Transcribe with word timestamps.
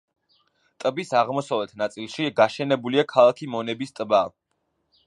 ტბის 0.83 1.13
აღმოსავლეთ 1.19 1.75
ნაწილში 1.83 2.27
გაშენებულია 2.41 3.07
ქალაქი 3.13 3.53
მონების 3.59 3.97
ტბა. 4.01 4.25